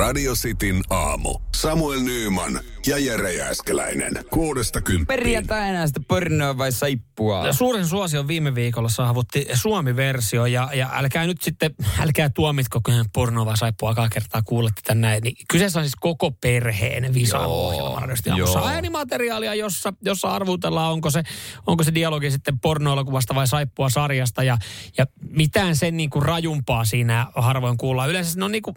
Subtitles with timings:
[0.00, 1.38] Radio Cityn aamu.
[1.56, 4.24] Samuel Nyyman ja Jere Jääskeläinen.
[4.30, 5.06] Kuudesta kymppiin.
[5.06, 7.52] Perjantaina sitä pornoa vai saippua?
[7.52, 11.74] Suurin suosio viime viikolla saavutti Suomi-versio ja, ja älkää nyt sitten,
[12.04, 12.80] älkää tuomitko
[13.14, 15.22] pornoa vai saippua aika kertaa kuulette tän näin.
[15.22, 18.36] Niin kyseessä on siis koko perheen visa-ohjelma.
[18.36, 18.66] joo.
[18.66, 21.22] Äänimateriaalia, jossa, jossa arvutellaan, onko se,
[21.66, 24.58] onko se dialogi sitten pornoelokuvasta vai saippua sarjasta ja,
[24.98, 28.10] ja mitään sen niin kuin rajumpaa siinä harvoin kuullaan.
[28.10, 28.76] Yleensä ne on, niin kuin,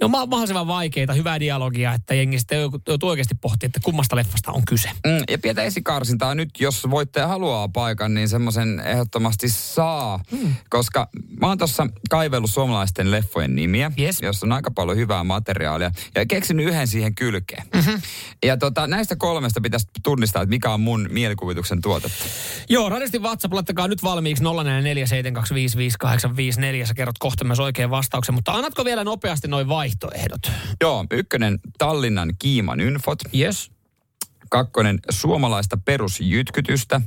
[0.00, 0.30] ne on ma-
[0.60, 4.90] mahdollisimman vaikeita, hyvää dialogia, että jengi sitten joutuu oikeasti pohtimaan, että kummasta leffasta on kyse.
[5.06, 10.20] Mm, ja pientä esikarsintaa nyt, jos voitte haluaa paikan, niin semmoisen ehdottomasti saa.
[10.30, 10.54] Mm.
[10.70, 11.08] Koska
[11.40, 14.22] mä oon tuossa kaivellut suomalaisten leffojen nimiä, Yes.
[14.22, 15.90] jossa on aika paljon hyvää materiaalia.
[16.14, 17.62] Ja keksinyt yhden siihen kylkeen.
[17.74, 18.00] Mm-hmm.
[18.44, 22.24] Ja tota, näistä kolmesta pitäisi tunnistaa, että mikä on mun mielikuvituksen tuotetta.
[22.68, 26.86] Joo, radisti WhatsApp, laittakaa nyt valmiiksi 0447255854.
[26.86, 30.49] Sä kerrot kohta myös oikean vastauksen, mutta annatko vielä nopeasti noin vaihtoehdot?
[30.80, 33.18] Joo, ykkönen Tallinnan Kiiman Ynfot.
[33.38, 33.70] Yes.
[34.50, 37.00] Kakkonen suomalaista perusjytkytystä.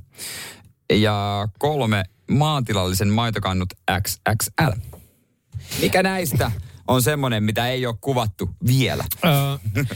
[0.93, 3.69] Ja kolme maatilallisen maitokannut
[4.01, 4.71] XXL.
[5.81, 6.51] Mikä näistä
[6.87, 9.03] on semmoinen, mitä ei ole kuvattu vielä?
[9.25, 9.85] Öö,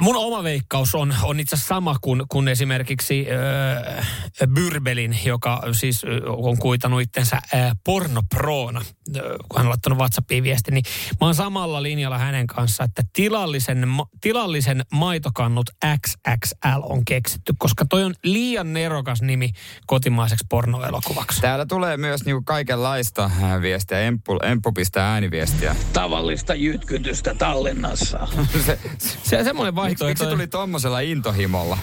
[0.00, 4.02] mun oma veikkaus on, on itse asiassa sama kuin, kuin esimerkiksi öö,
[4.46, 8.82] Byrbelin, joka siis on kuitannut itsensä öö, pornoproona,
[9.16, 10.84] öö, kun hän on laittanut WhatsAppiin viesti, niin
[11.20, 15.70] mä oon samalla linjalla hänen kanssa, että tilallisen, ma- tilallisen maitokannut
[16.06, 19.50] XXL on keksitty, koska toi on liian nerokas nimi
[19.86, 21.40] kotimaiseksi pornoelokuvaksi.
[21.40, 24.00] Täällä tulee myös niinku kaikenlaista äh, viestiä.
[24.00, 25.76] Emppu, Emppu pistää ääniviestiä.
[25.92, 28.28] tavallista jytkytystä Tallinnassa.
[28.66, 28.78] se,
[29.22, 30.24] Se on semmoinen miksi, miksi vaihtoehto.
[30.24, 31.78] se tuli tommosella intohimolla?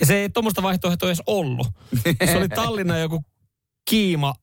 [0.00, 1.68] Ja se ei tuommoista vaihtoehtoa edes ollut.
[2.24, 3.24] Se oli Tallinnan joku
[3.90, 4.34] kiima,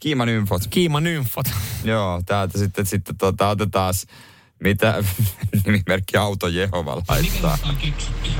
[0.00, 0.62] Kiiman Ynfot.
[0.70, 1.46] kiima nymfot.
[1.84, 3.94] Joo, täältä sitten, sitten tota, otetaan
[4.60, 5.04] mitä
[5.66, 7.58] nimimerkki Auto Jehova laittaa.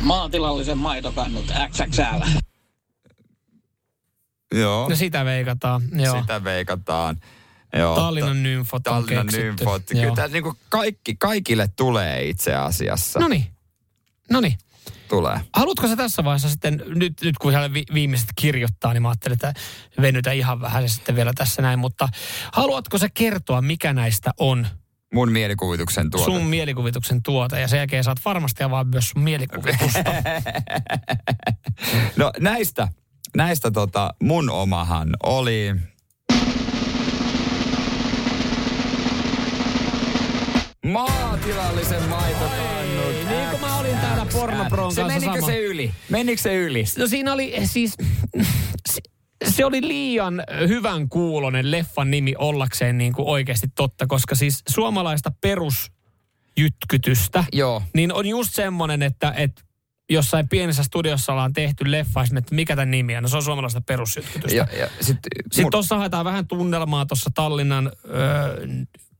[0.01, 2.39] Maatilallisen maitokannut XXL.
[4.55, 5.83] Joo, No sitä veikataan.
[5.93, 6.21] Joo.
[6.21, 7.17] sitä veikataan.
[7.77, 9.83] Joo, Tallinnan nymfot on Tallinnan nymfot.
[9.87, 13.21] Kyllä tämä niinku kaikki, kaikille tulee itse asiassa.
[13.21, 13.47] No niin.
[14.31, 14.59] No niin.
[15.09, 15.41] Tulee.
[15.53, 19.35] Haluatko sä tässä vaiheessa sitten, nyt, nyt kun siellä vi, viimeiset kirjoittaa, niin mä ajattelin,
[19.35, 19.55] että
[20.01, 22.09] venytä ihan vähän sitten vielä tässä näin, mutta
[22.53, 24.67] haluatko sä kertoa, mikä näistä on
[25.15, 26.25] Mun mielikuvituksen tuote.
[26.25, 30.05] sun mielikuvituksen tuote, ja sen jälkeen saat varmasti avaa myös sun mielikuvitusta.
[32.17, 32.89] No näistä,
[33.37, 35.75] näistä tota, mun omahan oli...
[40.93, 43.15] Maatilallisen maitokannut.
[43.29, 44.27] niin kuin mä olin täällä.
[44.33, 45.53] Pornopron se kanssa menikö sama.
[45.53, 45.93] se yli?
[46.09, 46.85] Menikö se yli?
[46.99, 47.95] No siinä oli siis,
[48.89, 49.01] se,
[49.49, 55.33] se oli liian hyvän kuulonen leffan nimi ollakseen niin kuin oikeasti totta, koska siis suomalaista
[55.41, 57.83] perusjytkytystä, Joo.
[57.95, 59.63] niin on just semmoinen, että, että
[60.11, 63.43] jossain pienessä studiossa ollaan tehty leffa, sitten, että mikä tämän nimi on, no se on
[63.43, 64.57] suomalaista perusjytkytystä.
[64.57, 65.17] Ja, ja sit,
[65.53, 68.67] Sitten mun- tuossa haetaan vähän tunnelmaa tuossa Tallinnan öö,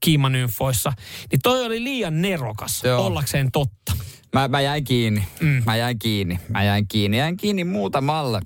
[0.07, 0.93] kiimanynfoissa.
[1.31, 3.05] Niin toi oli liian nerokas Joo.
[3.05, 3.93] ollakseen totta.
[4.33, 5.27] Mä, mä jäin kiinni.
[5.39, 5.47] Mm.
[5.47, 5.63] Mm.
[5.65, 6.39] Mä jäin kiinni.
[6.49, 7.17] Mä jäin kiinni.
[7.17, 8.41] Jäin kiinni muutamalle.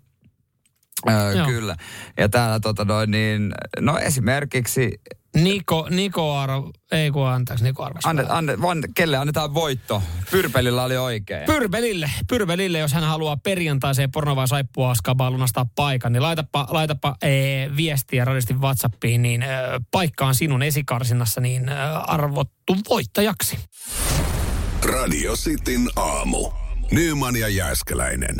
[1.09, 1.47] Öö, Joo.
[1.47, 1.75] kyllä.
[2.17, 4.91] Ja täällä tota noin niin, no esimerkiksi,
[5.35, 8.05] Niko, Niko Aro, ei kun anteeksi, Niko Arvas.
[8.05, 10.03] anne, anne, van, kelle annetaan voitto?
[10.31, 11.45] Pyrpelillä oli oikein.
[11.45, 17.69] Pyrbelille, Pyrbelille, jos hän haluaa perjantaiseen pornovaa saippua skabaa lunastaa paikan, niin laitapa, laitapa ee,
[17.75, 19.49] viestiä radistin WhatsAppiin, niin ee,
[19.91, 21.75] paikka on sinun esikarsinnassa, niin ee,
[22.07, 23.59] arvottu voittajaksi.
[24.83, 26.51] Radio Cityn aamu.
[26.91, 28.35] Nyman ja Jääskeläinen.